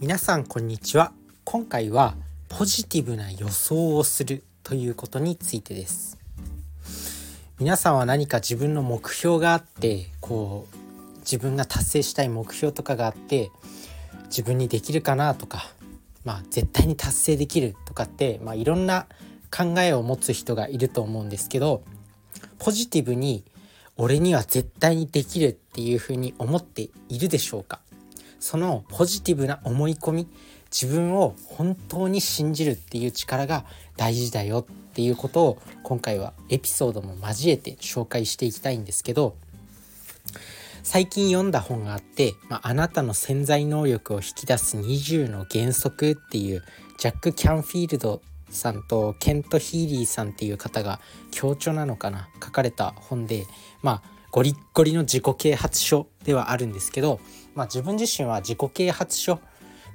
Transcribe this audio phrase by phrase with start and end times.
[0.00, 1.12] 皆さんこんにちは。
[1.44, 2.14] 今回は
[2.48, 6.16] ポジティブな予想をするということについてです。
[7.58, 13.50] 皆さんは何か自分の目標があってこう自分が達成したい目標とかがあって
[14.28, 15.64] 自分にできるかなとか
[16.24, 19.06] まあ絶対に達成できるとかって、まあ、いろんな
[19.54, 21.82] 考えを持つ人がいると思うんですけど
[22.58, 23.44] ポジティブに
[23.98, 27.80] 俺には絶対にできるっていうふうに思っているでしょうか？
[28.40, 30.28] そのポジティブな思い込み
[30.72, 33.64] 自分を本当に信じるっていう力が
[33.96, 39.36] 大事だよっていうことを今回はエピソードも交えて紹介していきたいんですけど
[40.82, 46.64] 最近読んだ本があって、まあ、あなたの潜在能力を引き出す20の原則っていう
[46.98, 51.00] ジャック・キャンフィールドさんとケント・ヒーリーさんっていう方が
[51.30, 53.46] 強調なのかな書かれた本で
[53.82, 57.20] まあゴリッゴリの自己啓発書ではあるんですけど、
[57.54, 59.36] まあ、自分自身は自己啓発書、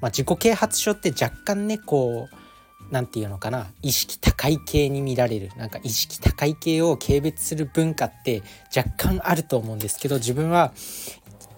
[0.02, 2.36] まあ、自己啓発書って若干ねこう
[2.92, 3.68] 何て言うのかな。
[3.82, 5.50] 意識高い系に見られる。
[5.58, 8.44] なんか意識高い系を軽蔑する文化って
[8.76, 10.72] 若干あると思うんですけど自分は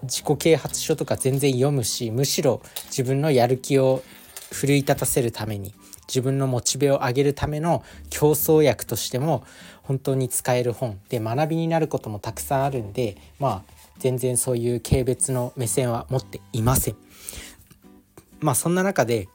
[0.04, 4.04] 自己啓発書とか全然読むしむしろ自分のやる気を
[4.52, 5.73] 奮い立たせるために
[6.08, 9.44] 自分のモチベを上げるための競争薬としても
[9.84, 16.95] 本当に使える本で学びになることもたくさんあるんでまあ全然そういう軽蔑の目線は持っていません。
[18.39, 19.28] まあそんな中で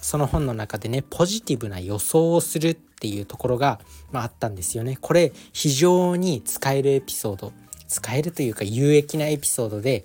[0.00, 4.98] その本の中でねポジティブな予想をするっていうところが、まあ、あったんですよね。
[5.00, 7.52] これ非常に使えるエピソード
[7.86, 10.04] 使えるというか有益なエピソードで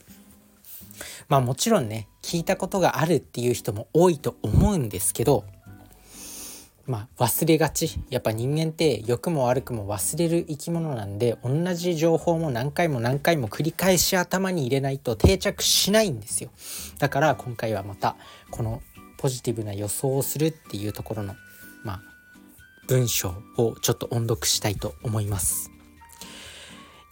[1.27, 5.44] まあもちろんね聞いたことがあるっていう人も多いと思うんですけど
[6.86, 7.98] まあ、忘れがち。
[8.09, 16.50] やっぱ人間って良くも悪くも忘れる生き物なんで同じ情報も何回も何回も繰り返し頭に入れないと定着しないんですよ。
[17.00, 18.17] だから今回はまた
[18.52, 18.81] この
[19.17, 21.36] ポジティブな予想をするっていうところの
[21.86, 22.02] まあ
[22.88, 25.72] 文章をちょっと音読したいと思います。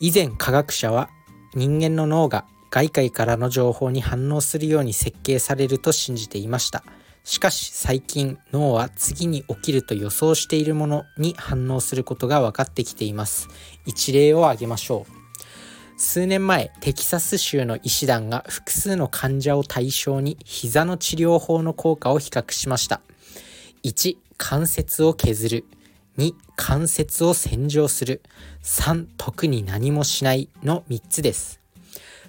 [0.02, 1.10] 以前科学者は
[1.54, 6.84] 人間の脳が外界からの情報に反応するように設計されると信じていました。
[7.24, 13.48] しかし最近脳は次に起きると予想しているものに反応することが分かってきています。
[13.86, 15.22] 一例を挙げましょう。
[15.98, 23.02] 数年前、テキサス州の医師団が複数の患者を対象に膝の治療法の効果を比較しました。
[23.84, 25.66] 1、関節を削る。
[26.18, 28.24] 2、関節を洗浄する。
[28.64, 31.61] 3、特に何もしないの3つです。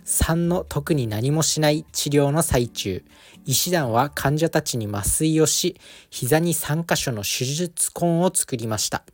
[0.04, 3.04] 3の特に何もしない治療の最中、
[3.44, 5.76] 医師団は患者たちに麻酔をし、
[6.10, 9.04] 膝に3箇所の手術痕を作りました。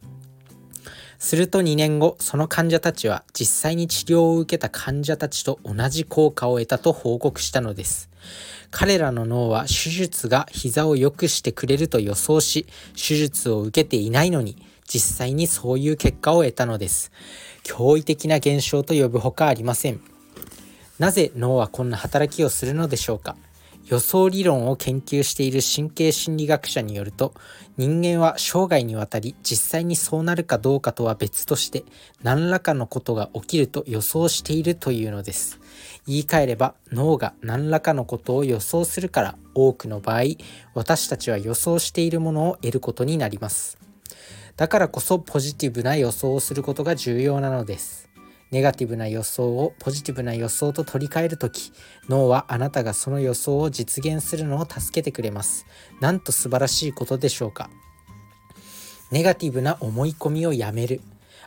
[1.19, 8.09] すると2年後、その患者たちは実際に治療を受けた患者たちと同じ効果を得たと報告したのです。
[8.71, 14.57] 彼らの脳は手術が膝を良くしてくれると予想し、手術を受けていないのに、
[14.87, 17.11] 実際にそういう結果を得たのです。
[17.65, 20.18] 驚異的な現象と呼ぶほかありません。
[20.99, 23.37] なぜ脳はこんな働きをするのでしょうか？
[23.87, 27.33] 予想理論を研究している神経心理学者によると
[27.79, 31.85] 人間は生涯にわたり実際にそうなるかどうかとは別として
[32.23, 35.59] 何らかのことが起きると予想しているというのです。
[36.07, 40.23] 言い換えれば脳が何らかのことを予想するから多くの場合
[40.75, 43.79] 私たちは予想しているものを得ることになります。
[44.57, 48.08] だからこそポジティブな予想をすることが重要なのです。
[48.51, 51.73] ネガティブな予想をポジティブな予想と取り替える時
[52.09, 55.67] 脳はあなたがその予想を実現するのを助けてくれます。
[56.01, 57.71] なんと素晴らしいことでしょうか。
[59.11, 61.01] ネガティブな思い込みをやめる。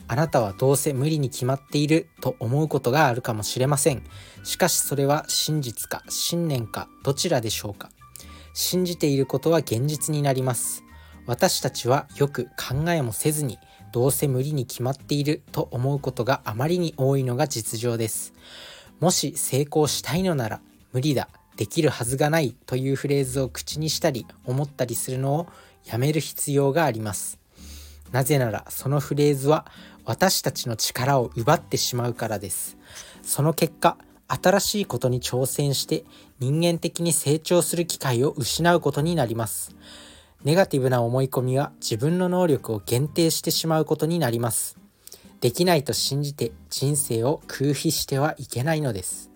[0.08, 4.04] あなたはどうせ無理に決まっていると思うことがあるかもしれません。
[4.44, 7.92] しかしそれは真実か信念かどちらでしょうか。
[8.54, 10.84] 信じていることは現実になります。
[11.26, 13.60] 私たちはよく考えもせずに
[13.92, 18.34] どうせ無理に決まっていると思うことがあまりに多いのが実情です。
[19.00, 20.62] もし成功したいのなら
[20.94, 25.48] 無理だ、できるはずがないというフレーズを口にしたり思ったりするのを
[25.86, 27.40] やめる必要があります。
[28.12, 29.66] なぜならそのフレーズは
[30.06, 32.78] 私たちの力を奪ってしまうからです。
[33.24, 33.98] その結果、
[34.28, 36.06] 新しいことに挑戦して
[36.40, 39.76] 人間的に成長する機会を失うことになります。
[40.44, 44.78] ネガティブな思い込みは自分の能力を限定してしまうことになります。
[45.40, 49.30] できないと信じて人生を空費してはいけないのです。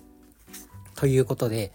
[0.96, 1.74] ということで、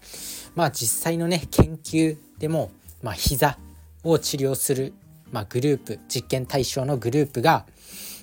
[0.56, 2.72] まあ実際のね、研究でも、
[3.02, 3.56] まあ膝
[4.02, 4.94] を治療する、
[5.30, 7.66] まあ、グループ、実験対象のグループが、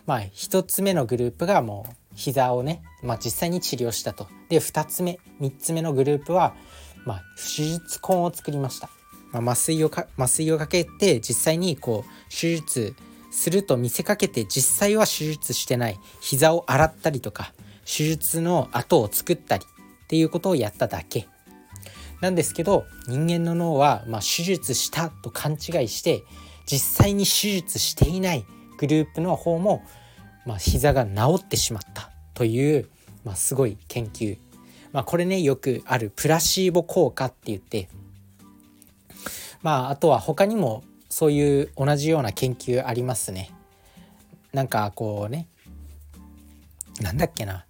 [0.06, 4.28] まあ1つ目のグループがもう膝をね、まあ実際に治療したと。
[4.50, 6.54] で、2つ目、3つ目のグループは、
[7.06, 8.90] まあ手術痕を作りました。
[9.32, 12.96] まあ、麻酔をか麻酔をかけて実際にこう手術
[13.32, 17.54] すると見せかけて実際は手術してない膝を洗ったりとか
[17.86, 21.28] 手術の跡を作ったりっていうことをやっただけ。
[22.22, 26.24] なんですけど人間の脳は、まあ、手術したと勘違いして
[26.66, 28.46] 実際に手術していない
[28.78, 29.84] グループの方も、
[30.46, 32.90] まあ、膝が治ってしまったという、
[33.24, 34.38] まあ、すごい研究、
[34.94, 37.88] まあ、これねよくあるプラシーボ効果って言って
[39.62, 43.52] まああとは他にもそういう同じような研究ありますね。
[44.54, 45.48] なんかこうね
[47.02, 47.66] なんだっけな。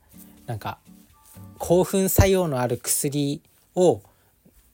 [0.45, 0.79] なんか
[1.57, 3.41] 興奮作用のある薬
[3.75, 4.01] を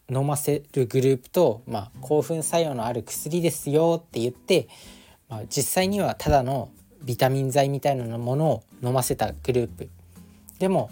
[0.10, 4.68] 飲ませるグループと、まあ、興奮作用のある薬ですよって言って、
[5.30, 6.69] まあ、実際にはただの
[7.04, 9.89] ビタミン剤みたいなものを飲ませたグループ。
[10.60, 10.89] でも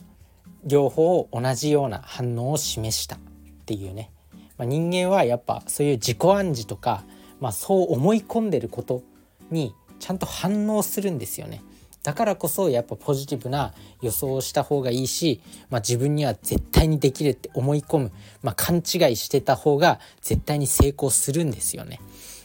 [0.65, 3.19] 両方同じような反応を示したっ
[3.65, 4.11] ていうね、
[4.61, 7.03] まあ、人間はやっぱそういう自己暗示とか、
[7.39, 9.01] まあ、そう思い込んでること
[9.49, 11.63] にちゃんと反応するんですよね。
[12.03, 13.73] だからこそやっぱポジティブな
[14.03, 15.41] 予想をした方がいいし、
[15.71, 18.11] まあ、自分には絶対にできるって思い込む、
[18.43, 18.83] まあ、勘違い
[19.15, 21.99] してた方が絶対に成功するんですよね。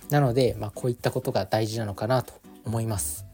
[0.09, 2.33] なので、まあ、こういったことが大事なのかなと
[2.65, 3.27] 思います。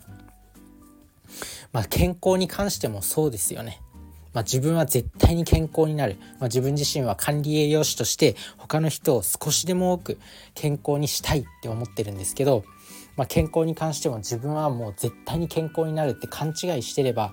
[1.72, 3.80] まあ、健康に関してもそうですよね。
[4.32, 10.18] まあ、自分は絶対に健康になる、まあ、自分自身は管理栄養士として他の人を少しでも多く
[10.54, 12.64] 健康にしたいって思ってるんですけど
[13.16, 17.32] まあ、健康に関しても自分はもう絶対に健康になるって勘違いしてれば、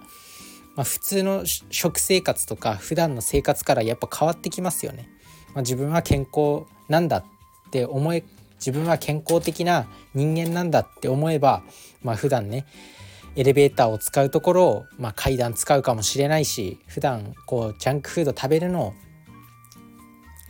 [0.76, 5.10] まあ、普通の食生活とか普段の生活からやっぱ変わってきますよね。
[5.54, 7.24] まあ、自分は健康なんだっ
[7.72, 8.24] て思え
[8.58, 11.64] 自分は健康的な人間なんだって思えば、
[12.04, 12.66] まあ、普段ね
[13.36, 18.94] エレベーターを使うところを、まあ、階段使うかもしれないし普段こうジャンクフード食べるのを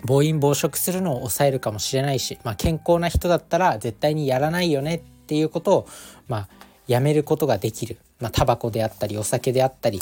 [0.05, 5.87] 暴飲暴食するのを抑えるかもしれないし、まあ、健康な人だったら絶対にやらないよねっていうことを、
[6.27, 6.49] まあ、
[6.87, 10.01] やめることができる、まあ、タバコであったりお酒であったり、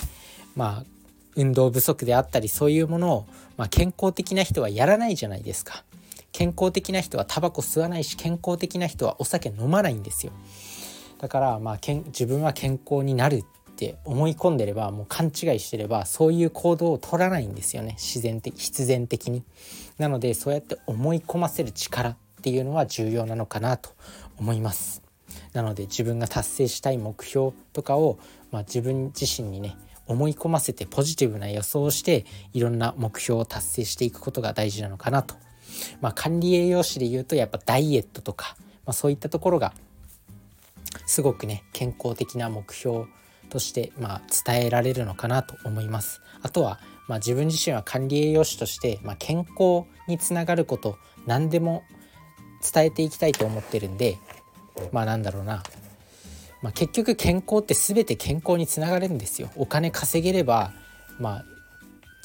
[0.55, 0.83] まあ、
[1.35, 3.27] 運動不足であったりそういうものを、
[3.57, 5.83] まあ、健康的な人はやらないじゃないですか。
[6.31, 10.31] 健康的な人はタバコ吸わないし健康的な人はお酒飲まないんですよ。
[11.19, 13.43] だからまあけん自分は健康になるっ
[13.75, 19.43] て思い込んでればもう勘違いしてればそういう行動を取らないんですよね自然的必然的に。
[19.97, 23.91] なのでそうやって思い込ませる力っていうのは重要なのかなと
[24.37, 25.03] 思います。
[25.53, 28.19] なので自分が達成したい目標とかを、
[28.51, 29.75] まあ、自分自身にね
[30.07, 35.35] 思い込ませてポジティブな予想をしていろんな目標を達成していくことが大事なのかなと。
[36.01, 38.55] まあ、管理栄養士で言うとやっぱダイエットとか、
[38.85, 39.73] まあ、そういったところが
[41.05, 43.05] すごくね健康的な目標
[43.49, 46.21] として、まあ、伝えられるのかなと思います。
[46.41, 51.83] あとは、まあ、自分自身は管理栄養士として、まあ、健康につながること何でも
[52.73, 54.17] 伝えていきたいと思ってるんで
[54.91, 55.63] まあなんだろうな、
[56.61, 59.49] まあ、結局健康って全て健康につながるんですよ。
[59.55, 60.73] お金稼げれば
[61.19, 61.45] まあ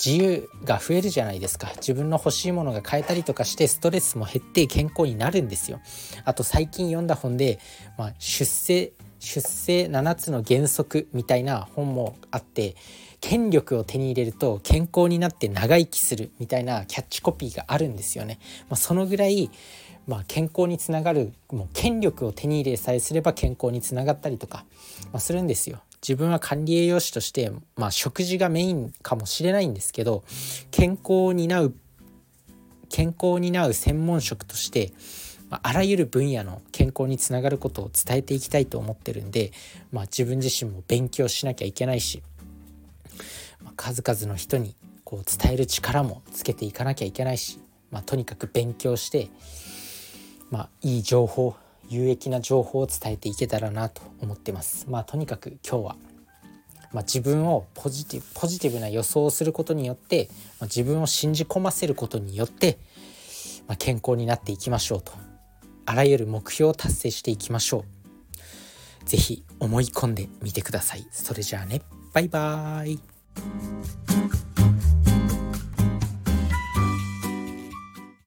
[0.04, 5.80] 自由が増えるじゃないですか自分の欲しいものが買えたりとかしてストレスも減って健康になるんですよ
[6.24, 7.60] あと最近読んだ本で、
[7.96, 12.74] まあ、出世出世7つの原則みたいな本もあって
[13.20, 18.40] 権力を手に入れると健康になって長生きするみたいなキャッチコピーがあるんですよね。
[18.68, 19.48] まあ、そのぐらい
[20.06, 24.64] まあ、健康につながるもう権力を手に入れさえすれば健康につながったりとか、
[25.12, 25.80] まあ、するんですよ。
[26.02, 30.24] 自分は管理栄養士として、まあ、食事がメインかもしれないんですけど
[30.72, 31.74] 健康を担う
[32.88, 34.92] 健康を担う専門職として、
[35.48, 39.52] まあ、あらゆる分野の健康につながることを伝えていきたいと思ってるんで、
[39.92, 42.22] まあ、自分自身も勉強しなきゃいけないし、
[43.62, 47.60] まあ、数々の人にこう伝える力もつけていかなきゃいけないし、
[47.92, 49.28] まあ、とにかく勉強して
[50.52, 51.56] まあ、いい情報
[51.88, 54.86] 有益な情報を伝えていけたらなと思ってます。
[54.88, 55.96] まあ、とにかく今日は、
[56.92, 60.28] まあ、自分をポジティブポジティブな予想をすることによって、
[60.60, 62.78] まあ、自分を信じ込ませることによって、
[63.66, 65.12] まあ、健康になっていきましょうと
[65.86, 67.84] あらゆる目標を達成していきましょう。
[69.06, 71.06] 是非思い込んでみてください。
[71.10, 71.80] それじゃあね
[72.12, 73.00] バイバーイ